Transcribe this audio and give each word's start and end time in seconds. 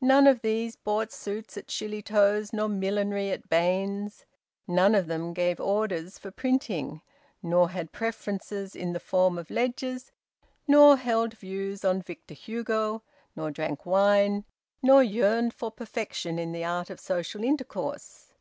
None 0.00 0.26
of 0.26 0.40
these 0.40 0.76
bought 0.76 1.12
suits 1.12 1.54
at 1.58 1.68
Shillitoe's, 1.70 2.54
nor 2.54 2.68
millinery 2.70 3.30
at 3.32 3.50
Baines's. 3.50 4.24
None 4.66 4.94
of 4.94 5.08
them 5.08 5.34
gave 5.34 5.60
orders 5.60 6.16
for 6.18 6.30
printing, 6.30 7.02
nor 7.42 7.68
had 7.68 7.92
preferences 7.92 8.74
in 8.74 8.94
the 8.94 8.98
form 8.98 9.36
of 9.36 9.50
ledgers, 9.50 10.10
nor 10.66 10.96
held 10.96 11.34
views 11.36 11.84
on 11.84 12.00
Victor 12.00 12.32
Hugo, 12.32 13.02
nor 13.36 13.50
drank 13.50 13.84
wine, 13.84 14.46
nor 14.82 15.02
yearned 15.02 15.52
for 15.52 15.70
perfection 15.70 16.38
in 16.38 16.52
the 16.52 16.64
art 16.64 16.88
of 16.88 16.98
social 16.98 17.44
intercourse. 17.44 18.32